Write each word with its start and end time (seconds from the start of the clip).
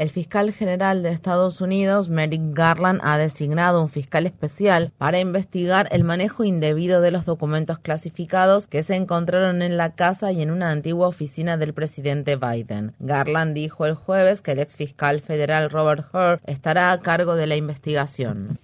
El 0.00 0.08
fiscal 0.08 0.50
general 0.54 1.02
de 1.02 1.10
Estados 1.10 1.60
Unidos, 1.60 2.08
Merrick 2.08 2.54
Garland, 2.54 3.02
ha 3.04 3.18
designado 3.18 3.82
un 3.82 3.90
fiscal 3.90 4.24
especial 4.24 4.94
para 4.96 5.20
investigar 5.20 5.90
el 5.92 6.04
manejo 6.04 6.42
indebido 6.42 7.02
de 7.02 7.10
los 7.10 7.26
documentos 7.26 7.78
clasificados 7.80 8.66
que 8.66 8.82
se 8.82 8.94
encontraron 8.94 9.60
en 9.60 9.76
la 9.76 9.94
casa 9.94 10.32
y 10.32 10.40
en 10.40 10.52
una 10.52 10.70
antigua 10.70 11.06
oficina 11.06 11.58
del 11.58 11.74
presidente 11.74 12.36
Biden. 12.36 12.94
Garland 12.98 13.52
dijo 13.52 13.84
el 13.84 13.92
jueves 13.92 14.40
que 14.40 14.52
el 14.52 14.60
ex 14.60 14.74
fiscal 14.74 15.20
federal 15.20 15.68
Robert 15.68 16.06
Hur 16.14 16.40
estará 16.46 16.92
a 16.92 17.02
cargo 17.02 17.34
de 17.34 17.46
la 17.46 17.56
investigación. 17.56 18.58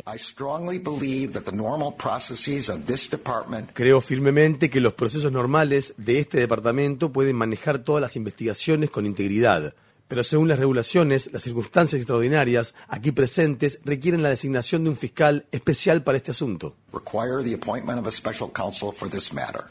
Creo 3.74 4.00
firmemente 4.00 4.70
que 4.70 4.80
los 4.80 4.92
procesos 4.94 5.32
normales 5.32 5.92
de 5.98 6.18
este 6.18 6.40
departamento 6.40 7.12
pueden 7.12 7.36
manejar 7.36 7.80
todas 7.80 8.00
las 8.00 8.16
investigaciones 8.16 8.88
con 8.88 9.04
integridad 9.04 9.74
pero 10.08 10.22
según 10.22 10.48
las 10.48 10.58
regulaciones, 10.58 11.30
las 11.32 11.42
circunstancias 11.42 12.00
extraordinarias 12.00 12.74
aquí 12.88 13.12
presentes 13.12 13.80
requieren 13.84 14.22
la 14.22 14.28
designación 14.28 14.84
de 14.84 14.90
un 14.90 14.96
fiscal 14.96 15.46
especial 15.52 16.02
para 16.02 16.18
este 16.18 16.30
asunto. 16.30 16.76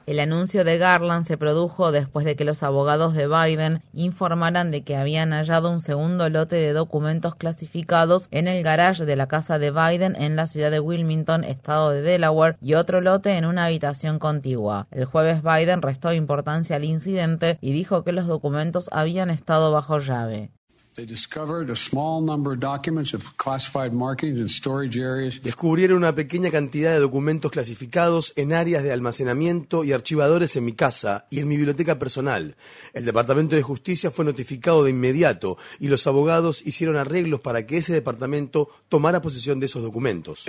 El 0.06 0.19
anuncio 0.19 0.63
de 0.63 0.78
Garland 0.78 1.25
se 1.25 1.38
produjo 1.38 1.91
después 1.91 2.25
de 2.25 2.36
que 2.36 2.45
los 2.45 2.61
abogados 2.61 3.16
de 3.16 3.28
Biden 3.28 3.81
informaran 3.94 4.69
de 4.69 4.83
que 4.83 4.95
habían 4.95 5.31
hallado 5.31 5.72
un 5.72 5.80
segundo 5.80 6.30
lote 6.30 6.56
de 6.58 6.73
documentos 6.73 7.36
clasificados 7.36 8.28
en 8.30 8.47
el 8.47 8.63
garage 8.63 9.06
de 9.06 9.16
la 9.16 9.28
casa 9.28 9.58
de 9.58 9.72
Biden 9.72 10.16
en 10.16 10.36
la 10.36 10.45
ciudad 10.45 10.69
de 10.69 10.80
Wilmington, 10.80 11.44
estado 11.44 11.89
de 11.91 12.02
Delaware, 12.02 12.58
y 12.61 12.75
otro 12.75 13.02
lote 13.02 13.31
en 13.38 13.45
una 13.45 13.66
habitación 13.66 14.19
contigua. 14.19 14.88
El 14.91 15.06
jueves 15.06 15.41
Biden 15.41 15.81
restó 15.81 16.13
importancia 16.13 16.75
al 16.75 16.83
incidente 16.83 17.58
y 17.59 17.72
dijo 17.72 18.03
que 18.03 18.11
los 18.11 18.28
documentos 18.28 18.89
habían 18.91 19.30
estado 19.30 19.72
bajo 19.72 19.97
llave. 20.00 20.24
Descubrieron 25.43 25.97
una 25.97 26.15
pequeña 26.15 26.49
cantidad 26.51 26.91
de 26.93 27.01
documentos 27.01 27.51
clasificados 27.51 28.31
en 28.37 28.53
áreas 28.53 28.81
de 28.81 28.93
almacenamiento 28.93 29.83
y 29.83 29.91
archivadores 29.91 30.55
en 30.55 30.63
mi 30.63 30.71
casa 30.71 31.27
y 31.29 31.39
en 31.39 31.49
mi 31.49 31.57
biblioteca 31.57 31.99
personal. 31.99 32.55
El 32.93 33.03
Departamento 33.03 33.57
de 33.57 33.61
Justicia 33.61 34.09
fue 34.09 34.23
notificado 34.23 34.85
de 34.85 34.91
inmediato 34.91 35.57
y 35.81 35.89
los 35.89 36.07
abogados 36.07 36.65
hicieron 36.65 36.95
arreglos 36.95 37.41
para 37.41 37.67
que 37.67 37.75
ese 37.77 37.91
departamento 37.91 38.69
tomara 38.87 39.21
posesión 39.21 39.59
de 39.59 39.65
esos 39.65 39.83
documentos. 39.83 40.45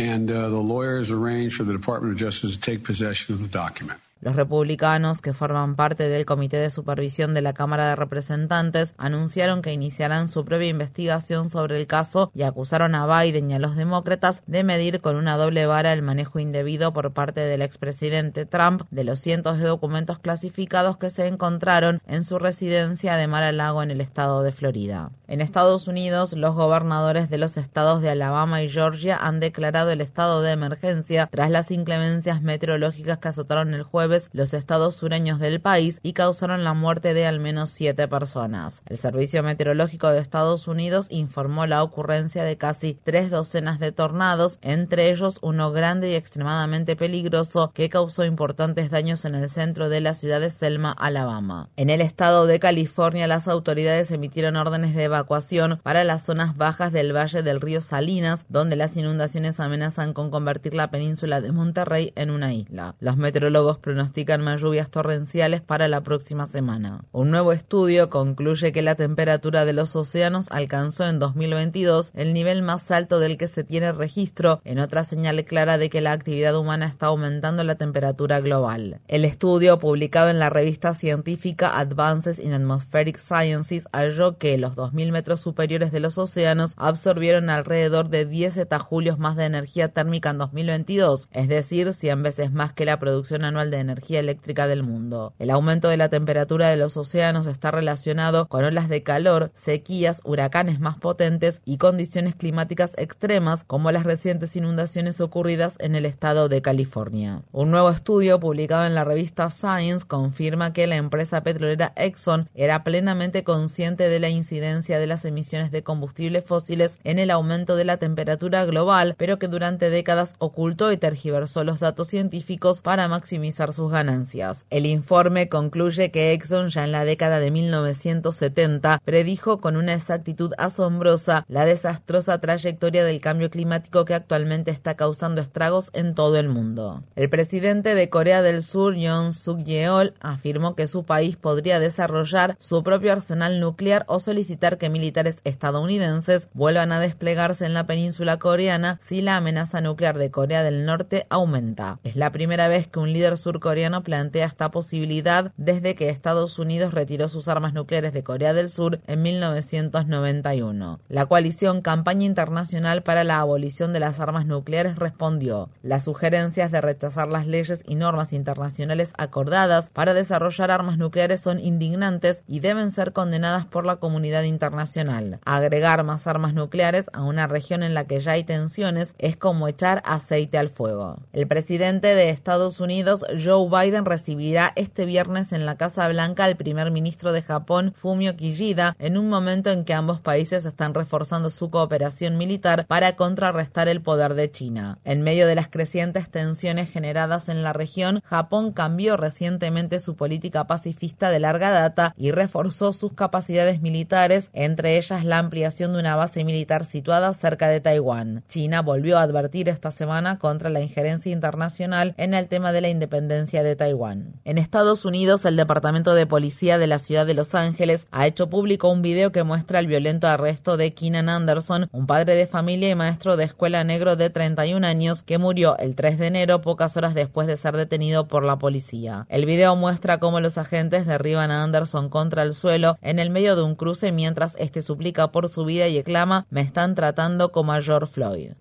Los 4.22 4.34
republicanos, 4.34 5.20
que 5.20 5.34
forman 5.34 5.76
parte 5.76 6.08
del 6.08 6.24
Comité 6.24 6.56
de 6.56 6.70
Supervisión 6.70 7.34
de 7.34 7.42
la 7.42 7.52
Cámara 7.52 7.90
de 7.90 7.96
Representantes, 7.96 8.94
anunciaron 8.96 9.60
que 9.60 9.74
iniciarán 9.74 10.26
su 10.26 10.42
propia 10.46 10.68
investigación 10.68 11.50
sobre 11.50 11.76
el 11.76 11.86
caso 11.86 12.30
y 12.34 12.42
acusaron 12.42 12.94
a 12.94 13.06
Biden 13.06 13.50
y 13.50 13.54
a 13.54 13.58
los 13.58 13.76
demócratas 13.76 14.42
de 14.46 14.64
medir 14.64 15.02
con 15.02 15.16
una 15.16 15.36
doble 15.36 15.66
vara 15.66 15.92
el 15.92 16.00
manejo 16.00 16.38
indebido 16.38 16.94
por 16.94 17.12
parte 17.12 17.40
del 17.40 17.60
expresidente 17.60 18.46
Trump 18.46 18.84
de 18.90 19.04
los 19.04 19.20
cientos 19.20 19.58
de 19.58 19.66
documentos 19.66 20.18
clasificados 20.18 20.96
que 20.96 21.10
se 21.10 21.26
encontraron 21.26 22.00
en 22.06 22.24
su 22.24 22.38
residencia 22.38 23.16
de 23.16 23.26
Mar-a-Lago 23.26 23.82
en 23.82 23.90
el 23.90 24.00
estado 24.00 24.42
de 24.42 24.52
Florida. 24.52 25.10
En 25.28 25.42
Estados 25.42 25.88
Unidos, 25.88 26.32
los 26.32 26.54
gobernadores 26.54 27.28
de 27.28 27.36
los 27.36 27.58
estados 27.58 28.00
de 28.00 28.10
Alabama 28.10 28.62
y 28.62 28.70
Georgia 28.70 29.18
han 29.18 29.40
declarado 29.40 29.90
el 29.90 30.00
estado 30.00 30.40
de 30.40 30.52
emergencia 30.52 31.28
tras 31.30 31.50
las 31.50 31.70
inclemencias 31.70 32.40
meteorológicas 32.40 33.18
que 33.18 33.28
azotaron 33.28 33.74
el 33.74 33.82
jueves 33.82 34.05
los 34.32 34.54
estados 34.54 34.96
sureños 34.96 35.38
del 35.38 35.60
país 35.60 36.00
y 36.02 36.12
causaron 36.12 36.64
la 36.64 36.74
muerte 36.74 37.14
de 37.14 37.26
al 37.26 37.40
menos 37.40 37.70
siete 37.70 38.08
personas. 38.08 38.82
El 38.86 38.96
Servicio 38.96 39.42
Meteorológico 39.42 40.08
de 40.08 40.20
Estados 40.20 40.68
Unidos 40.68 41.06
informó 41.10 41.66
la 41.66 41.82
ocurrencia 41.82 42.44
de 42.44 42.56
casi 42.56 42.98
tres 43.04 43.30
docenas 43.30 43.78
de 43.78 43.92
tornados, 43.92 44.58
entre 44.62 45.10
ellos 45.10 45.38
uno 45.42 45.72
grande 45.72 46.10
y 46.10 46.14
extremadamente 46.14 46.96
peligroso 46.96 47.70
que 47.74 47.88
causó 47.88 48.24
importantes 48.24 48.90
daños 48.90 49.24
en 49.24 49.34
el 49.34 49.48
centro 49.48 49.88
de 49.88 50.00
la 50.00 50.14
ciudad 50.14 50.40
de 50.40 50.50
Selma, 50.50 50.92
Alabama. 50.92 51.68
En 51.76 51.90
el 51.90 52.00
estado 52.00 52.46
de 52.46 52.60
California, 52.60 53.26
las 53.26 53.48
autoridades 53.48 54.10
emitieron 54.10 54.56
órdenes 54.56 54.94
de 54.94 55.04
evacuación 55.04 55.80
para 55.82 56.04
las 56.04 56.24
zonas 56.24 56.56
bajas 56.56 56.92
del 56.92 57.14
valle 57.14 57.42
del 57.42 57.60
río 57.60 57.80
Salinas, 57.80 58.46
donde 58.48 58.76
las 58.76 58.96
inundaciones 58.96 59.60
amenazan 59.60 60.12
con 60.12 60.30
convertir 60.30 60.74
la 60.74 60.90
península 60.90 61.40
de 61.40 61.52
Monterrey 61.52 62.12
en 62.16 62.30
una 62.30 62.52
isla. 62.52 62.94
Los 63.00 63.16
meteorólogos 63.16 63.78
pronostican 63.96 64.42
más 64.42 64.60
lluvias 64.60 64.90
torrenciales 64.90 65.62
para 65.62 65.88
la 65.88 66.02
próxima 66.02 66.44
semana. 66.44 67.06
Un 67.12 67.30
nuevo 67.30 67.52
estudio 67.52 68.10
concluye 68.10 68.70
que 68.70 68.82
la 68.82 68.94
temperatura 68.94 69.64
de 69.64 69.72
los 69.72 69.96
océanos 69.96 70.48
alcanzó 70.50 71.06
en 71.06 71.18
2022 71.18 72.10
el 72.14 72.34
nivel 72.34 72.60
más 72.60 72.90
alto 72.90 73.20
del 73.20 73.38
que 73.38 73.48
se 73.48 73.64
tiene 73.64 73.92
registro, 73.92 74.60
en 74.64 74.80
otra 74.80 75.02
señal 75.02 75.42
clara 75.46 75.78
de 75.78 75.88
que 75.88 76.02
la 76.02 76.12
actividad 76.12 76.54
humana 76.58 76.86
está 76.88 77.06
aumentando 77.06 77.64
la 77.64 77.76
temperatura 77.76 78.40
global. 78.40 79.00
El 79.08 79.24
estudio, 79.24 79.78
publicado 79.78 80.28
en 80.28 80.40
la 80.40 80.50
revista 80.50 80.92
científica 80.92 81.78
Advances 81.78 82.38
in 82.38 82.52
Atmospheric 82.52 83.16
Sciences, 83.16 83.88
halló 83.94 84.36
que 84.36 84.58
los 84.58 84.74
2.000 84.76 85.10
metros 85.10 85.40
superiores 85.40 85.90
de 85.90 86.00
los 86.00 86.18
océanos 86.18 86.74
absorbieron 86.76 87.48
alrededor 87.48 88.10
de 88.10 88.26
10 88.26 88.52
zetajulios 88.52 89.18
más 89.18 89.36
de 89.36 89.46
energía 89.46 89.88
térmica 89.88 90.28
en 90.28 90.36
2022, 90.36 91.30
es 91.32 91.48
decir, 91.48 91.94
100 91.94 92.22
veces 92.22 92.52
más 92.52 92.74
que 92.74 92.84
la 92.84 92.98
producción 92.98 93.42
anual 93.46 93.70
de 93.70 93.85
energía 93.86 94.20
eléctrica 94.20 94.66
del 94.66 94.82
mundo. 94.82 95.32
El 95.38 95.50
aumento 95.50 95.88
de 95.88 95.96
la 95.96 96.08
temperatura 96.08 96.68
de 96.68 96.76
los 96.76 96.96
océanos 96.96 97.46
está 97.46 97.70
relacionado 97.70 98.46
con 98.48 98.64
olas 98.64 98.88
de 98.88 99.02
calor, 99.02 99.50
sequías, 99.54 100.20
huracanes 100.24 100.80
más 100.80 100.98
potentes 100.98 101.62
y 101.64 101.78
condiciones 101.78 102.34
climáticas 102.34 102.92
extremas 102.96 103.64
como 103.64 103.92
las 103.92 104.04
recientes 104.04 104.56
inundaciones 104.56 105.20
ocurridas 105.20 105.74
en 105.78 105.94
el 105.94 106.06
estado 106.06 106.48
de 106.48 106.62
California. 106.62 107.42
Un 107.52 107.70
nuevo 107.70 107.90
estudio 107.90 108.40
publicado 108.40 108.86
en 108.86 108.94
la 108.94 109.04
revista 109.04 109.50
Science 109.50 110.06
confirma 110.06 110.72
que 110.72 110.86
la 110.86 110.96
empresa 110.96 111.42
petrolera 111.42 111.92
Exxon 111.96 112.48
era 112.54 112.84
plenamente 112.84 113.44
consciente 113.44 114.08
de 114.08 114.20
la 114.20 114.28
incidencia 114.28 114.98
de 114.98 115.06
las 115.06 115.24
emisiones 115.24 115.70
de 115.70 115.82
combustibles 115.82 116.44
fósiles 116.44 116.98
en 117.04 117.18
el 117.18 117.30
aumento 117.30 117.76
de 117.76 117.84
la 117.84 117.96
temperatura 117.96 118.64
global, 118.64 119.14
pero 119.16 119.38
que 119.38 119.48
durante 119.48 119.90
décadas 119.90 120.34
ocultó 120.38 120.92
y 120.92 120.96
tergiversó 120.96 121.64
los 121.64 121.80
datos 121.80 122.08
científicos 122.08 122.82
para 122.82 123.08
maximizar 123.08 123.72
sus 123.76 123.92
ganancias. 123.92 124.66
El 124.70 124.86
informe 124.86 125.48
concluye 125.48 126.10
que 126.10 126.32
Exxon 126.32 126.68
ya 126.68 126.84
en 126.84 126.92
la 126.92 127.04
década 127.04 127.38
de 127.38 127.50
1970 127.50 129.00
predijo 129.04 129.60
con 129.60 129.76
una 129.76 129.94
exactitud 129.94 130.52
asombrosa 130.58 131.44
la 131.48 131.64
desastrosa 131.64 132.40
trayectoria 132.40 133.04
del 133.04 133.20
cambio 133.20 133.50
climático 133.50 134.04
que 134.04 134.14
actualmente 134.14 134.70
está 134.70 134.94
causando 134.94 135.40
estragos 135.40 135.90
en 135.92 136.14
todo 136.14 136.38
el 136.38 136.48
mundo. 136.48 137.02
El 137.14 137.28
presidente 137.28 137.94
de 137.94 138.08
Corea 138.08 138.42
del 138.42 138.62
Sur, 138.62 138.96
Yoon 138.96 139.32
Suk 139.32 139.62
Yeol, 139.64 140.14
afirmó 140.20 140.74
que 140.74 140.86
su 140.86 141.04
país 141.04 141.36
podría 141.36 141.78
desarrollar 141.78 142.56
su 142.58 142.82
propio 142.82 143.12
arsenal 143.12 143.60
nuclear 143.60 144.04
o 144.08 144.18
solicitar 144.18 144.78
que 144.78 144.88
militares 144.88 145.38
estadounidenses 145.44 146.48
vuelvan 146.54 146.92
a 146.92 147.00
desplegarse 147.00 147.66
en 147.66 147.74
la 147.74 147.86
península 147.86 148.38
coreana 148.38 148.98
si 149.04 149.20
la 149.20 149.36
amenaza 149.36 149.80
nuclear 149.80 150.16
de 150.16 150.30
Corea 150.30 150.62
del 150.62 150.86
Norte 150.86 151.26
aumenta. 151.28 151.98
Es 152.04 152.16
la 152.16 152.32
primera 152.32 152.68
vez 152.68 152.86
que 152.86 152.98
un 152.98 153.12
líder 153.12 153.36
surcoreano 153.36 153.65
surcoreano 153.66 154.04
plantea 154.04 154.46
esta 154.46 154.70
posibilidad 154.70 155.50
desde 155.56 155.96
que 155.96 156.08
Estados 156.08 156.60
Unidos 156.60 156.94
retiró 156.94 157.28
sus 157.28 157.48
armas 157.48 157.74
nucleares 157.74 158.12
de 158.12 158.22
Corea 158.22 158.52
del 158.52 158.68
Sur 158.68 159.00
en 159.08 159.22
1991. 159.22 161.00
La 161.08 161.26
coalición 161.26 161.80
Campaña 161.80 162.26
Internacional 162.26 163.02
para 163.02 163.24
la 163.24 163.40
Abolición 163.40 163.92
de 163.92 163.98
las 163.98 164.20
Armas 164.20 164.46
Nucleares 164.46 164.94
respondió. 164.94 165.68
Las 165.82 166.04
sugerencias 166.04 166.70
de 166.70 166.80
rechazar 166.80 167.26
las 167.26 167.48
leyes 167.48 167.82
y 167.88 167.96
normas 167.96 168.32
internacionales 168.32 169.12
acordadas 169.18 169.90
para 169.90 170.14
desarrollar 170.14 170.70
armas 170.70 170.96
nucleares 170.96 171.40
son 171.40 171.58
indignantes 171.58 172.44
y 172.46 172.60
deben 172.60 172.92
ser 172.92 173.12
condenadas 173.12 173.66
por 173.66 173.84
la 173.84 173.96
comunidad 173.96 174.44
internacional. 174.44 175.40
Agregar 175.44 176.04
más 176.04 176.28
armas 176.28 176.54
nucleares 176.54 177.06
a 177.12 177.24
una 177.24 177.48
región 177.48 177.82
en 177.82 177.94
la 177.94 178.06
que 178.06 178.20
ya 178.20 178.32
hay 178.32 178.44
tensiones 178.44 179.16
es 179.18 179.36
como 179.36 179.66
echar 179.66 180.02
aceite 180.04 180.56
al 180.56 180.70
fuego. 180.70 181.16
El 181.32 181.48
presidente 181.48 182.14
de 182.14 182.30
Estados 182.30 182.78
Unidos, 182.78 183.24
Joe 183.42 183.55
Biden, 183.64 184.04
recibirá 184.04 184.72
este 184.76 185.06
viernes 185.06 185.52
en 185.52 185.64
la 185.66 185.76
Casa 185.76 186.06
Blanca 186.08 186.44
al 186.44 186.56
primer 186.56 186.90
ministro 186.90 187.32
de 187.32 187.42
Japón, 187.42 187.94
Fumio 187.96 188.36
Kishida, 188.36 188.94
en 188.98 189.16
un 189.16 189.28
momento 189.28 189.70
en 189.70 189.84
que 189.84 189.94
ambos 189.94 190.20
países 190.20 190.64
están 190.64 190.94
reforzando 190.94 191.48
su 191.48 191.70
cooperación 191.70 192.36
militar 192.36 192.86
para 192.86 193.16
contrarrestar 193.16 193.88
el 193.88 194.02
poder 194.02 194.34
de 194.34 194.50
China. 194.50 194.98
En 195.04 195.22
medio 195.22 195.46
de 195.46 195.54
las 195.54 195.68
crecientes 195.68 196.28
tensiones 196.28 196.90
generadas 196.90 197.48
en 197.48 197.62
la 197.62 197.72
región, 197.72 198.20
Japón 198.24 198.72
cambió 198.72 199.16
recientemente 199.16 199.98
su 199.98 200.16
política 200.16 200.66
pacifista 200.66 201.30
de 201.30 201.40
larga 201.40 201.70
data 201.70 202.14
y 202.16 202.30
reforzó 202.30 202.92
sus 202.92 203.12
capacidades 203.14 203.80
militares, 203.80 204.50
entre 204.52 204.98
ellas 204.98 205.24
la 205.24 205.38
ampliación 205.38 205.92
de 205.92 206.00
una 206.00 206.16
base 206.16 206.44
militar 206.44 206.84
situada 206.84 207.32
cerca 207.32 207.68
de 207.68 207.80
Taiwán. 207.80 208.42
China 208.48 208.82
volvió 208.82 209.18
a 209.18 209.22
advertir 209.22 209.68
esta 209.68 209.90
semana 209.90 210.38
contra 210.38 210.70
la 210.70 210.80
injerencia 210.80 211.32
internacional 211.32 212.14
en 212.16 212.34
el 212.34 212.48
tema 212.48 212.72
de 212.72 212.80
la 212.80 212.88
independencia 212.88 213.45
de 213.46 213.76
Taiwán. 213.76 214.40
En 214.44 214.58
Estados 214.58 215.04
Unidos, 215.04 215.44
el 215.44 215.54
Departamento 215.54 216.14
de 216.14 216.26
Policía 216.26 216.78
de 216.78 216.88
la 216.88 216.98
ciudad 216.98 217.24
de 217.26 217.34
Los 217.34 217.54
Ángeles 217.54 218.08
ha 218.10 218.26
hecho 218.26 218.50
público 218.50 218.88
un 218.88 219.02
video 219.02 219.30
que 219.30 219.44
muestra 219.44 219.78
el 219.78 219.86
violento 219.86 220.26
arresto 220.26 220.76
de 220.76 220.92
Keenan 220.94 221.28
Anderson, 221.28 221.88
un 221.92 222.06
padre 222.08 222.34
de 222.34 222.48
familia 222.48 222.90
y 222.90 222.96
maestro 222.96 223.36
de 223.36 223.44
escuela 223.44 223.84
negro 223.84 224.16
de 224.16 224.30
31 224.30 224.84
años 224.84 225.22
que 225.22 225.38
murió 225.38 225.78
el 225.78 225.94
3 225.94 226.18
de 226.18 226.26
enero 226.26 226.60
pocas 226.60 226.96
horas 226.96 227.14
después 227.14 227.46
de 227.46 227.56
ser 227.56 227.76
detenido 227.76 228.26
por 228.26 228.42
la 228.44 228.58
policía. 228.58 229.26
El 229.28 229.46
video 229.46 229.76
muestra 229.76 230.18
cómo 230.18 230.40
los 230.40 230.58
agentes 230.58 231.06
derriban 231.06 231.52
a 231.52 231.62
Anderson 231.62 232.08
contra 232.08 232.42
el 232.42 232.54
suelo 232.56 232.98
en 233.00 233.20
el 233.20 233.30
medio 233.30 233.54
de 233.54 233.62
un 233.62 233.76
cruce 233.76 234.10
mientras 234.10 234.56
este 234.58 234.82
suplica 234.82 235.30
por 235.30 235.48
su 235.48 235.64
vida 235.64 235.86
y 235.86 235.98
exclama 235.98 236.46
me 236.50 236.62
están 236.62 236.96
tratando 236.96 237.52
como 237.52 237.72
a 237.72 237.80
George 237.80 238.12
Floyd. 238.12 238.52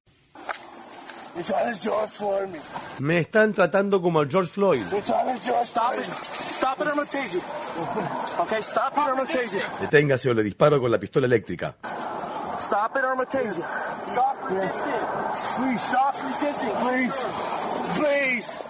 Me 2.99 3.19
están 3.19 3.53
tratando 3.53 4.01
como 4.01 4.21
a 4.21 4.25
George 4.27 4.49
Floyd. 4.51 4.81
Deténgase 9.81 10.29
o 10.29 10.33
le 10.33 10.43
disparo 10.43 10.79
con 10.79 10.89
la 10.91 10.97
pistola 10.97 11.25
eléctrica. 11.25 11.75
Stop 12.59 12.95
it 12.95 13.03
or 13.03 13.09
I'm 13.11 13.17
gonna 13.17 13.29
tase 13.29 13.57
you. 13.57 13.63
Stop 14.11 14.37
resisting. 14.49 15.03
Please 15.55 15.81
stop 15.81 16.15
resisting. 16.23 16.71
Please. 16.81 17.13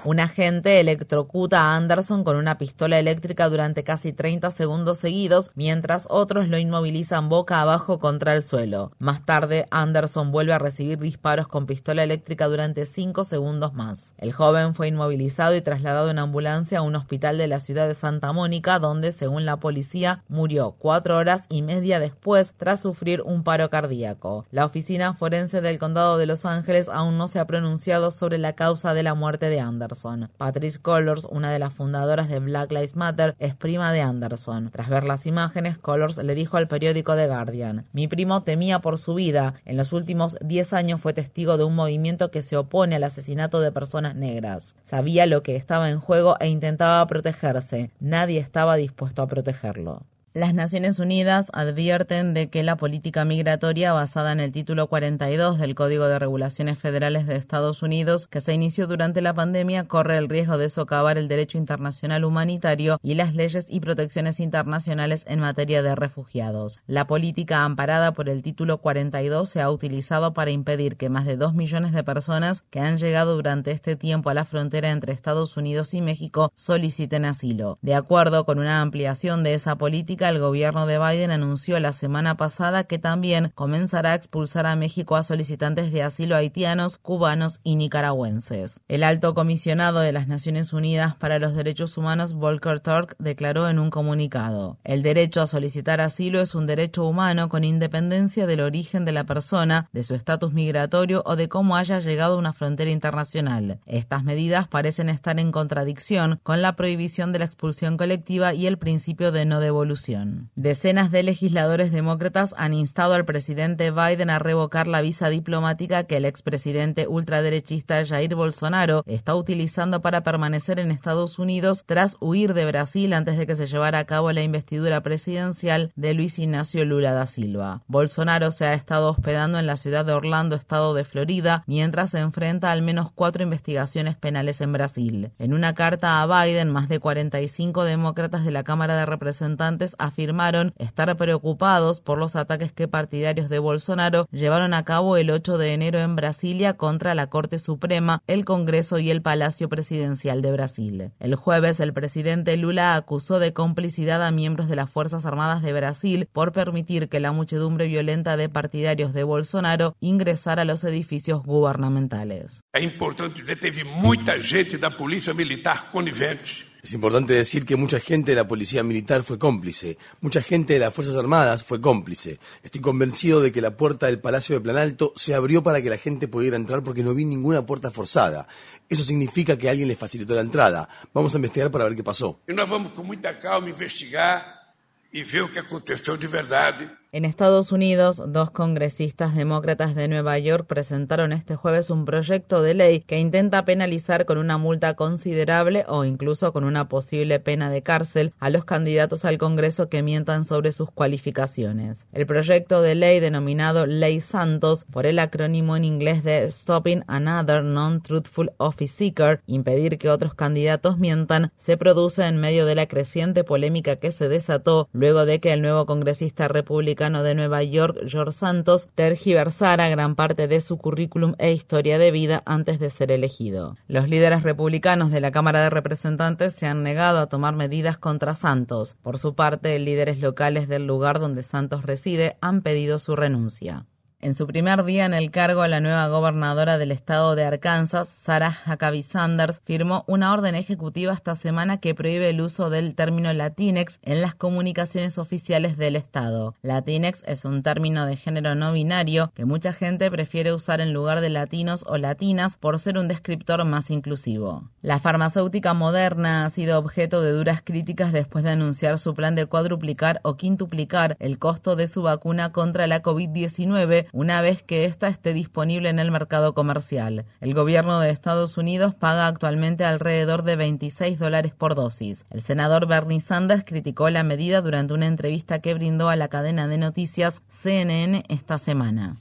Un 0.05 0.19
agente 0.19 0.79
electrocuta 0.79 1.61
a 1.61 1.75
Anderson 1.75 2.23
con 2.23 2.35
una 2.35 2.59
pistola 2.59 2.99
eléctrica 2.99 3.49
durante 3.49 3.83
casi 3.83 4.13
30 4.13 4.51
segundos 4.51 4.99
seguidos, 4.99 5.49
mientras 5.55 6.05
otros 6.11 6.47
lo 6.47 6.59
inmovilizan 6.59 7.27
boca 7.27 7.59
abajo 7.59 7.97
contra 7.97 8.35
el 8.35 8.43
suelo. 8.43 8.91
Más 8.99 9.25
tarde, 9.25 9.65
Anderson 9.71 10.31
vuelve 10.31 10.53
a 10.53 10.59
recibir 10.59 10.99
disparos 10.99 11.47
con 11.47 11.65
pistola 11.65 12.03
eléctrica 12.03 12.47
durante 12.47 12.85
5 12.85 13.23
segundos 13.23 13.73
más. 13.73 14.13
El 14.19 14.31
joven 14.31 14.75
fue 14.75 14.89
inmovilizado 14.89 15.55
y 15.55 15.61
trasladado 15.61 16.11
en 16.11 16.19
ambulancia 16.19 16.79
a 16.79 16.83
un 16.83 16.95
hospital 16.95 17.39
de 17.39 17.47
la 17.47 17.59
ciudad 17.59 17.87
de 17.87 17.95
Santa 17.95 18.31
Mónica, 18.31 18.77
donde, 18.77 19.11
según 19.11 19.45
la 19.45 19.57
policía, 19.57 20.23
murió 20.27 20.75
cuatro 20.77 21.17
horas 21.17 21.47
y 21.49 21.63
media 21.63 21.99
después 21.99 22.53
tras 22.57 22.79
sufrir 22.79 23.23
un 23.23 23.43
paro 23.43 23.71
cardíaco. 23.71 24.45
La 24.51 24.65
oficina 24.65 25.15
forense 25.15 25.61
del 25.61 25.79
condado 25.79 26.19
de 26.19 26.27
Los 26.27 26.45
Ángeles 26.45 26.89
aún 26.89 27.17
no 27.17 27.27
se 27.27 27.39
ha 27.39 27.47
pronunciado 27.47 28.11
sobre 28.11 28.37
la 28.37 28.53
causa 28.53 28.93
de 28.93 29.01
la 29.05 29.13
muerte 29.13 29.49
de 29.49 29.61
Anderson. 29.61 30.29
Patrice 30.37 30.81
Collors, 30.81 31.25
una 31.29 31.53
de 31.53 31.59
las 31.59 31.73
fundadoras 31.73 32.27
de 32.27 32.39
Black 32.39 32.71
Lives 32.71 32.97
Matter, 32.97 33.35
es 33.39 33.55
prima 33.55 33.93
de 33.93 34.01
Anderson. 34.01 34.71
Tras 34.71 34.89
ver 34.89 35.05
las 35.05 35.25
imágenes, 35.25 35.77
Collors 35.77 36.17
le 36.17 36.35
dijo 36.35 36.57
al 36.57 36.67
periódico 36.67 37.15
The 37.15 37.27
Guardian, 37.27 37.85
mi 37.93 38.09
primo 38.09 38.43
temía 38.43 38.79
por 38.79 38.97
su 38.97 39.13
vida. 39.13 39.53
En 39.63 39.77
los 39.77 39.93
últimos 39.93 40.37
10 40.41 40.73
años 40.73 40.99
fue 40.99 41.13
testigo 41.13 41.57
de 41.57 41.63
un 41.63 41.75
movimiento 41.75 42.31
que 42.31 42.41
se 42.41 42.57
opone 42.57 42.95
al 42.95 43.03
asesinato 43.03 43.61
de 43.61 43.71
personas 43.71 44.15
negras. 44.15 44.75
Sabía 44.83 45.25
lo 45.25 45.43
que 45.43 45.55
estaba 45.55 45.89
en 45.89 45.99
juego 45.99 46.35
e 46.39 46.49
intentaba 46.49 47.05
protegerse. 47.07 47.91
Nadie 47.99 48.39
estaba 48.39 48.75
dispuesto 48.75 49.21
a 49.21 49.27
protegerlo. 49.27 50.03
Las 50.35 50.53
Naciones 50.53 50.99
Unidas 50.99 51.47
advierten 51.53 52.33
de 52.33 52.49
que 52.49 52.61
la 52.61 52.75
política 52.75 53.23
migratoria 53.23 53.93
basada 53.93 54.33
en 54.33 54.41
el 54.41 54.51
título 54.51 54.87
42 54.87 55.57
del 55.57 55.75
Código 55.75 56.09
de 56.09 56.19
Regulaciones 56.19 56.77
Federales 56.77 57.25
de 57.25 57.37
Estados 57.37 57.81
Unidos, 57.81 58.27
que 58.27 58.41
se 58.41 58.53
inició 58.53 58.85
durante 58.85 59.21
la 59.21 59.33
pandemia, 59.33 59.87
corre 59.87 60.17
el 60.17 60.27
riesgo 60.27 60.57
de 60.57 60.67
socavar 60.67 61.17
el 61.17 61.29
derecho 61.29 61.57
internacional 61.57 62.25
humanitario 62.25 62.99
y 63.01 63.13
las 63.13 63.33
leyes 63.33 63.67
y 63.69 63.79
protecciones 63.79 64.41
internacionales 64.41 65.23
en 65.25 65.39
materia 65.39 65.81
de 65.81 65.95
refugiados. 65.95 66.81
La 66.85 67.07
política 67.07 67.63
amparada 67.63 68.11
por 68.11 68.27
el 68.27 68.41
título 68.41 68.79
42 68.79 69.47
se 69.47 69.61
ha 69.61 69.71
utilizado 69.71 70.33
para 70.33 70.51
impedir 70.51 70.97
que 70.97 71.07
más 71.07 71.25
de 71.25 71.37
dos 71.37 71.53
millones 71.53 71.93
de 71.93 72.03
personas 72.03 72.61
que 72.61 72.81
han 72.81 72.97
llegado 72.97 73.37
durante 73.37 73.71
este 73.71 73.95
tiempo 73.95 74.29
a 74.29 74.33
la 74.33 74.43
frontera 74.43 74.91
entre 74.91 75.13
Estados 75.13 75.55
Unidos 75.55 75.93
y 75.93 76.01
México 76.01 76.51
soliciten 76.55 77.23
asilo. 77.23 77.77
De 77.81 77.95
acuerdo 77.95 78.43
con 78.43 78.59
una 78.59 78.81
ampliación 78.81 79.41
de 79.41 79.53
esa 79.53 79.77
política, 79.77 80.24
el 80.29 80.39
gobierno 80.39 80.85
de 80.85 80.99
Biden 80.99 81.31
anunció 81.31 81.79
la 81.79 81.93
semana 81.93 82.37
pasada 82.37 82.85
que 82.85 82.99
también 82.99 83.51
comenzará 83.55 84.11
a 84.11 84.15
expulsar 84.15 84.65
a 84.65 84.75
México 84.75 85.15
a 85.15 85.23
solicitantes 85.23 85.91
de 85.91 86.03
asilo 86.03 86.35
haitianos, 86.35 86.97
cubanos 86.97 87.59
y 87.63 87.75
nicaragüenses. 87.75 88.79
El 88.87 89.03
alto 89.03 89.33
comisionado 89.33 89.99
de 89.99 90.11
las 90.11 90.27
Naciones 90.27 90.73
Unidas 90.73 91.15
para 91.15 91.39
los 91.39 91.55
Derechos 91.55 91.97
Humanos, 91.97 92.33
Volker 92.33 92.79
Turk, 92.79 93.15
declaró 93.19 93.69
en 93.69 93.79
un 93.79 93.89
comunicado: 93.89 94.77
El 94.83 95.03
derecho 95.03 95.41
a 95.41 95.47
solicitar 95.47 96.01
asilo 96.01 96.41
es 96.41 96.55
un 96.55 96.65
derecho 96.65 97.05
humano 97.05 97.49
con 97.49 97.63
independencia 97.63 98.47
del 98.47 98.61
origen 98.61 99.05
de 99.05 99.11
la 99.11 99.25
persona, 99.25 99.89
de 99.91 100.03
su 100.03 100.15
estatus 100.15 100.53
migratorio 100.53 101.23
o 101.25 101.35
de 101.35 101.49
cómo 101.49 101.75
haya 101.75 101.99
llegado 101.99 102.35
a 102.35 102.39
una 102.39 102.53
frontera 102.53 102.91
internacional. 102.91 103.79
Estas 103.85 104.23
medidas 104.23 104.67
parecen 104.67 105.09
estar 105.09 105.39
en 105.39 105.51
contradicción 105.51 106.39
con 106.43 106.61
la 106.61 106.75
prohibición 106.75 107.31
de 107.31 107.39
la 107.39 107.45
expulsión 107.45 107.97
colectiva 107.97 108.53
y 108.53 108.67
el 108.67 108.77
principio 108.77 109.31
de 109.31 109.45
no 109.45 109.59
devolución. 109.59 110.14
Decenas 110.55 111.11
de 111.11 111.23
legisladores 111.23 111.91
demócratas 111.91 112.53
han 112.57 112.73
instado 112.73 113.13
al 113.13 113.25
presidente 113.25 113.91
Biden 113.91 114.29
a 114.29 114.39
revocar 114.39 114.87
la 114.87 115.01
visa 115.01 115.29
diplomática 115.29 116.05
que 116.05 116.17
el 116.17 116.25
expresidente 116.25 117.07
ultraderechista 117.07 118.05
Jair 118.05 118.35
Bolsonaro 118.35 119.03
está 119.05 119.35
utilizando 119.35 120.01
para 120.01 120.21
permanecer 120.21 120.79
en 120.79 120.91
Estados 120.91 121.39
Unidos 121.39 121.83
tras 121.85 122.17
huir 122.19 122.53
de 122.53 122.65
Brasil 122.65 123.13
antes 123.13 123.37
de 123.37 123.47
que 123.47 123.55
se 123.55 123.67
llevara 123.67 123.99
a 123.99 124.05
cabo 124.05 124.31
la 124.31 124.43
investidura 124.43 125.01
presidencial 125.01 125.91
de 125.95 126.13
Luis 126.13 126.39
Ignacio 126.39 126.85
Lula 126.85 127.11
da 127.11 127.25
Silva. 127.25 127.81
Bolsonaro 127.87 128.51
se 128.51 128.65
ha 128.65 128.73
estado 128.73 129.09
hospedando 129.09 129.59
en 129.59 129.67
la 129.67 129.77
ciudad 129.77 130.05
de 130.05 130.13
Orlando, 130.13 130.55
estado 130.55 130.93
de 130.93 131.03
Florida, 131.03 131.63
mientras 131.67 132.11
se 132.11 132.19
enfrenta 132.19 132.69
a 132.69 132.71
al 132.71 132.81
menos 132.81 133.11
cuatro 133.11 133.43
investigaciones 133.43 134.15
penales 134.15 134.61
en 134.61 134.73
Brasil. 134.73 135.31
En 135.39 135.53
una 135.53 135.73
carta 135.73 136.21
a 136.21 136.43
Biden, 136.43 136.69
más 136.69 136.89
de 136.89 136.99
45 136.99 137.83
demócratas 137.83 138.45
de 138.45 138.51
la 138.51 138.63
Cámara 138.63 138.97
de 138.97 139.05
Representantes 139.05 139.95
afirmaron 140.05 140.73
estar 140.77 141.15
preocupados 141.17 141.99
por 141.99 142.17
los 142.17 142.35
ataques 142.35 142.71
que 142.71 142.87
partidarios 142.87 143.49
de 143.49 143.59
Bolsonaro 143.59 144.27
llevaron 144.31 144.73
a 144.73 144.83
cabo 144.83 145.17
el 145.17 145.29
8 145.29 145.57
de 145.57 145.73
enero 145.73 145.99
en 145.99 146.15
Brasilia 146.15 146.73
contra 146.73 147.15
la 147.15 147.27
Corte 147.27 147.59
Suprema, 147.59 148.21
el 148.27 148.45
Congreso 148.45 148.99
y 148.99 149.11
el 149.11 149.21
Palacio 149.21 149.69
Presidencial 149.69 150.41
de 150.41 150.51
Brasil. 150.51 151.11
El 151.19 151.35
jueves, 151.35 151.79
el 151.79 151.93
presidente 151.93 152.57
Lula 152.57 152.95
acusó 152.95 153.39
de 153.39 153.53
complicidad 153.53 154.25
a 154.25 154.31
miembros 154.31 154.67
de 154.67 154.75
las 154.75 154.89
Fuerzas 154.89 155.25
Armadas 155.25 155.61
de 155.61 155.73
Brasil 155.73 156.27
por 156.31 156.51
permitir 156.51 157.09
que 157.09 157.19
la 157.19 157.31
muchedumbre 157.31 157.87
violenta 157.87 158.37
de 158.37 158.49
partidarios 158.49 159.13
de 159.13 159.23
Bolsonaro 159.23 159.95
ingresara 159.99 160.63
a 160.63 160.65
los 160.65 160.83
edificios 160.83 161.43
gubernamentales. 161.43 162.61
Es 162.73 162.83
importante 162.83 163.43
que 163.43 163.83
mucha 163.83 164.33
gente 164.41 164.77
la 164.77 164.95
Policía 164.95 165.33
Militar 165.33 165.91
conivente 165.91 166.74
es 166.85 166.93
importante 166.93 167.33
decir 167.33 167.65
que 167.65 167.77
mucha 167.77 167.99
gente 167.99 168.33
de 168.33 168.35
la 168.35 168.47
policía 168.47 168.83
militar 168.83 169.23
fue 169.23 169.39
cómplice, 169.39 169.97
mucha 170.21 170.43
gente 170.43 170.73
de 170.73 170.79
las 170.79 170.93
Fuerzas 170.93 171.15
Armadas 171.15 171.63
fue 171.63 171.81
cómplice. 171.81 172.39
Estoy 172.61 172.79
convencido 172.79 173.41
de 173.41 173.51
que 173.51 173.59
la 173.59 173.75
puerta 173.75 174.05
del 174.05 174.19
Palacio 174.19 174.53
de 174.53 174.61
Planalto 174.61 175.11
se 175.15 175.33
abrió 175.33 175.63
para 175.63 175.81
que 175.81 175.89
la 175.89 175.97
gente 175.97 176.27
pudiera 176.27 176.57
entrar 176.57 176.83
porque 176.83 177.01
no 177.01 177.15
vi 177.15 177.25
ninguna 177.25 177.65
puerta 177.65 177.89
forzada. 177.89 178.47
Eso 178.87 179.03
significa 179.03 179.57
que 179.57 179.67
alguien 179.67 179.87
les 179.87 179.97
facilitó 179.97 180.35
la 180.35 180.41
entrada. 180.41 180.87
Vamos 181.11 181.33
a 181.33 181.39
investigar 181.39 181.71
para 181.71 181.85
ver 181.85 181.95
qué 181.95 182.03
pasó. 182.03 182.41
Y 182.47 182.53
nos 182.53 182.69
vamos 182.69 182.93
con 182.93 183.07
mucha 183.07 183.39
calma 183.39 183.69
investigar 183.69 184.75
y 185.11 185.23
ver 185.23 185.41
lo 185.41 185.49
que 185.49 185.59
aconteció 185.61 186.15
de 186.17 186.27
verdad. 186.27 186.99
En 187.15 187.23
Estados 187.23 187.71
Unidos, 187.71 188.21
dos 188.27 188.51
congresistas 188.51 189.35
demócratas 189.35 189.95
de 189.95 190.09
Nueva 190.09 190.37
York 190.37 190.67
presentaron 190.67 191.31
este 191.31 191.55
jueves 191.55 191.89
un 191.89 192.03
proyecto 192.03 192.61
de 192.61 192.73
ley 192.73 192.99
que 192.99 193.19
intenta 193.19 193.63
penalizar 193.63 194.25
con 194.25 194.37
una 194.37 194.57
multa 194.57 194.95
considerable 194.95 195.85
o 195.87 196.03
incluso 196.03 196.51
con 196.51 196.65
una 196.65 196.89
posible 196.89 197.39
pena 197.39 197.71
de 197.71 197.83
cárcel 197.83 198.33
a 198.37 198.49
los 198.49 198.65
candidatos 198.65 199.23
al 199.23 199.37
Congreso 199.37 199.87
que 199.87 200.03
mientan 200.03 200.43
sobre 200.43 200.73
sus 200.73 200.91
cualificaciones. 200.91 202.05
El 202.11 202.25
proyecto 202.25 202.81
de 202.81 202.95
ley 202.95 203.21
denominado 203.21 203.85
Ley 203.85 204.19
Santos, 204.19 204.83
por 204.83 205.05
el 205.05 205.19
acrónimo 205.19 205.77
en 205.77 205.85
inglés 205.85 206.21
de 206.21 206.51
Stopping 206.51 207.05
Another 207.07 207.63
Non-Truthful 207.63 208.51
Office 208.57 208.93
Seeker, 208.93 209.39
impedir 209.47 209.97
que 209.97 210.09
otros 210.09 210.33
candidatos 210.33 210.97
mientan, 210.97 211.53
se 211.55 211.77
produce 211.77 212.25
en 212.25 212.41
medio 212.41 212.65
de 212.65 212.75
la 212.75 212.87
creciente 212.87 213.45
polémica 213.45 213.95
que 213.95 214.11
se 214.11 214.27
desató 214.27 214.89
luego 214.91 215.25
de 215.25 215.39
que 215.39 215.53
el 215.53 215.61
nuevo 215.61 215.85
congresista 215.85 216.49
republicano 216.49 217.04
de 217.05 217.35
Nueva 217.35 217.63
York, 217.63 217.99
George 218.07 218.33
Santos, 218.33 218.89
tergiversara 218.95 219.87
gran 219.89 220.15
parte 220.15 220.47
de 220.47 220.59
su 220.59 220.77
currículum 220.77 221.35
e 221.37 221.51
historia 221.51 221.97
de 221.97 222.11
vida 222.11 222.41
antes 222.45 222.79
de 222.79 222.89
ser 222.89 223.11
elegido. 223.11 223.77
Los 223.87 224.09
líderes 224.09 224.43
republicanos 224.43 225.11
de 225.11 225.21
la 225.21 225.31
Cámara 225.31 225.61
de 225.61 225.69
Representantes 225.69 226.55
se 226.55 226.65
han 226.65 226.83
negado 226.83 227.19
a 227.19 227.27
tomar 227.27 227.55
medidas 227.55 227.97
contra 227.97 228.33
Santos. 228.33 228.95
Por 229.03 229.19
su 229.19 229.35
parte, 229.35 229.77
líderes 229.77 230.19
locales 230.19 230.67
del 230.67 230.87
lugar 230.87 231.19
donde 231.19 231.43
Santos 231.43 231.83
reside 231.83 232.37
han 232.41 232.61
pedido 232.61 232.97
su 232.97 233.15
renuncia. 233.15 233.85
En 234.25 234.33
su 234.33 234.47
primer 234.47 234.83
día 234.85 235.05
en 235.05 235.13
el 235.13 235.29
cargo, 235.29 235.67
la 235.67 235.79
nueva 235.79 236.07
gobernadora 236.07 236.79
del 236.79 236.91
estado 236.91 237.35
de 237.35 237.43
Arkansas, 237.43 238.07
Sarah 238.07 238.57
Huckabee 238.65 239.03
Sanders, 239.03 239.61
firmó 239.63 240.03
una 240.07 240.33
orden 240.33 240.55
ejecutiva 240.55 241.13
esta 241.13 241.35
semana 241.35 241.79
que 241.79 241.93
prohíbe 241.93 242.31
el 242.31 242.41
uso 242.41 242.71
del 242.71 242.95
término 242.95 243.31
Latinex 243.33 243.99
en 244.01 244.21
las 244.21 244.33
comunicaciones 244.33 245.19
oficiales 245.19 245.77
del 245.77 245.95
estado. 245.95 246.55
Latinex 246.63 247.23
es 247.27 247.45
un 247.45 247.61
término 247.61 248.07
de 248.07 248.17
género 248.17 248.55
no 248.55 248.71
binario 248.71 249.31
que 249.35 249.45
mucha 249.45 249.73
gente 249.73 250.09
prefiere 250.09 250.53
usar 250.53 250.81
en 250.81 250.91
lugar 250.91 251.21
de 251.21 251.29
latinos 251.29 251.85
o 251.87 251.99
latinas 251.99 252.57
por 252.57 252.79
ser 252.79 252.97
un 252.97 253.07
descriptor 253.07 253.63
más 253.63 253.91
inclusivo. 253.91 254.63
La 254.81 254.97
farmacéutica 254.97 255.75
moderna 255.75 256.45
ha 256.45 256.49
sido 256.49 256.79
objeto 256.79 257.21
de 257.21 257.31
duras 257.31 257.61
críticas 257.63 258.11
después 258.11 258.43
de 258.43 258.49
anunciar 258.49 258.97
su 258.97 259.13
plan 259.13 259.35
de 259.35 259.45
cuadruplicar 259.45 260.19
o 260.23 260.35
quintuplicar 260.35 261.15
el 261.19 261.37
costo 261.37 261.75
de 261.75 261.85
su 261.85 262.01
vacuna 262.01 262.51
contra 262.51 262.87
la 262.87 263.03
COVID-19 263.03 264.07
una 264.15 264.39
vez 264.39 264.63
que 264.63 264.85
ésta 264.85 265.09
esté 265.09 265.33
disponible 265.33 265.89
en 265.89 265.99
el 265.99 266.09
mercado 266.09 266.53
comercial. 266.53 267.25
El 267.41 267.53
gobierno 267.53 267.99
de 267.99 268.11
Estados 268.11 268.57
Unidos 268.57 268.95
paga 268.95 269.27
actualmente 269.27 269.83
alrededor 269.83 270.43
de 270.43 270.55
26 270.55 271.19
dólares 271.19 271.53
por 271.53 271.75
dosis. 271.75 272.25
El 272.29 272.41
senador 272.41 272.87
Bernie 272.87 273.19
Sanders 273.19 273.65
criticó 273.65 274.09
la 274.09 274.23
medida 274.23 274.61
durante 274.61 274.93
una 274.93 275.07
entrevista 275.07 275.59
que 275.59 275.73
brindó 275.73 276.07
a 276.07 276.15
la 276.15 276.29
cadena 276.29 276.69
de 276.69 276.77
noticias 276.77 277.43
CNN 277.49 278.23
esta 278.29 278.57
semana. 278.57 279.17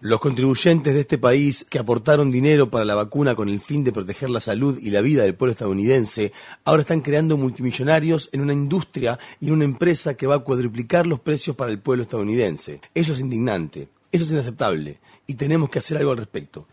Los 0.00 0.20
contribuyentes 0.20 0.92
de 0.92 1.00
este 1.00 1.16
país 1.16 1.66
que 1.68 1.78
aportaron 1.78 2.30
dinero 2.30 2.70
para 2.70 2.84
la 2.84 2.94
vacuna 2.94 3.34
con 3.34 3.48
el 3.48 3.60
fin 3.60 3.84
de 3.84 3.92
proteger 3.92 4.28
la 4.28 4.40
salud 4.40 4.78
y 4.78 4.90
la 4.90 5.00
vida 5.00 5.22
del 5.22 5.34
pueblo 5.34 5.52
estadounidense, 5.52 6.32
ahora 6.64 6.82
están 6.82 7.00
creando 7.00 7.38
multimillonarios 7.38 8.28
en 8.32 8.42
una 8.42 8.52
industria 8.52 9.18
y 9.40 9.46
en 9.46 9.54
una 9.54 9.64
empresa 9.64 10.14
que 10.14 10.26
va 10.26 10.36
a 10.36 10.40
cuadruplicar 10.40 11.06
los 11.06 11.20
precios 11.20 11.56
para 11.56 11.70
el 11.70 11.78
pueblo 11.78 12.02
estadounidense. 12.02 12.80
Eso 12.94 13.14
es 13.14 13.20
indignante, 13.20 13.88
eso 14.12 14.24
es 14.24 14.30
inaceptable 14.30 15.00
y 15.26 15.34
tenemos 15.34 15.70
que 15.70 15.78
hacer 15.78 15.98
algo 15.98 16.12
al 16.12 16.18
respecto. 16.18 16.66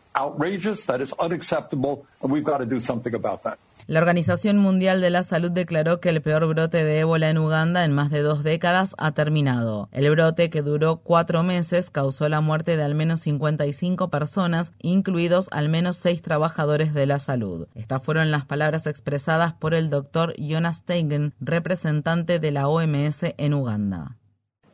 La 3.88 4.00
Organización 4.00 4.58
Mundial 4.58 5.02
de 5.02 5.10
la 5.10 5.24
Salud 5.24 5.52
declaró 5.52 6.00
que 6.00 6.10
el 6.10 6.22
peor 6.22 6.46
brote 6.48 6.84
de 6.84 7.00
ébola 7.00 7.30
en 7.30 7.38
Uganda 7.38 7.86
en 7.86 7.92
más 7.92 8.12
de 8.12 8.22
dos 8.22 8.44
décadas 8.44 8.96
ha 8.98 9.14
terminado. 9.14 9.88
El 9.92 10.10
brote, 10.12 10.50
que 10.50 10.62
duró 10.62 10.98
cuatro 10.98 11.42
meses, 11.44 11.90
causó 11.90 12.28
la 12.30 12.42
muerte 12.42 12.76
de 12.78 12.84
al 12.84 12.96
menos 12.96 13.22
55 13.22 14.10
personas, 14.10 14.74
incluidos 14.80 15.48
al 15.52 15.70
menos 15.70 15.96
seis 15.98 16.22
trabajadores 16.22 16.94
de 16.94 17.06
la 17.06 17.20
salud. 17.20 17.68
Estas 17.74 18.04
fueron 18.04 18.30
las 18.30 18.46
palabras 18.46 18.88
expresadas 18.88 19.54
por 19.54 19.74
el 19.74 19.90
doctor 19.90 20.36
Jonas 20.38 20.84
Teigen, 20.84 21.34
representante 21.40 22.40
de 22.40 22.52
la 22.52 22.68
OMS 22.68 23.20
en 23.38 23.54
Uganda. 23.54 24.18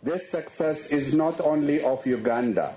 This 0.04 0.30
success 0.30 0.92
is 0.92 1.16
not 1.16 1.40
only 1.40 1.82
of 1.84 2.06
Uganda. 2.06 2.74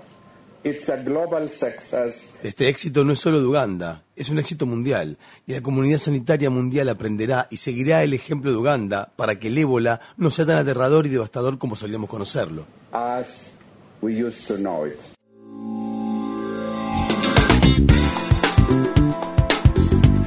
Este 2.43 2.67
éxito 2.67 3.05
no 3.05 3.13
es 3.13 3.19
solo 3.19 3.39
de 3.39 3.47
Uganda, 3.47 4.03
es 4.15 4.29
un 4.29 4.39
éxito 4.39 4.65
mundial 4.65 5.17
y 5.47 5.53
la 5.53 5.61
comunidad 5.61 5.99
sanitaria 5.99 6.49
mundial 6.49 6.89
aprenderá 6.89 7.47
y 7.49 7.55
seguirá 7.57 8.03
el 8.03 8.13
ejemplo 8.13 8.51
de 8.51 8.57
Uganda 8.57 9.13
para 9.15 9.39
que 9.39 9.47
el 9.47 9.57
ébola 9.57 10.01
no 10.17 10.31
sea 10.31 10.45
tan 10.45 10.57
aterrador 10.57 11.05
y 11.05 11.09
devastador 11.09 11.57
como 11.57 11.77
solíamos 11.77 12.09
conocerlo. 12.09 12.65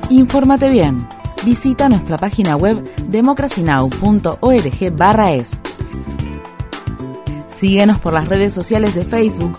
Infórmate 0.08 0.70
bien. 0.70 1.06
Visita 1.44 1.88
nuestra 1.88 2.16
página 2.16 2.56
web 2.56 2.82
democracynow.org/es. 3.08 5.58
Síguenos 7.48 8.00
por 8.00 8.12
las 8.12 8.28
redes 8.28 8.52
sociales 8.52 8.94
de 8.94 9.04
Facebook 9.04 9.58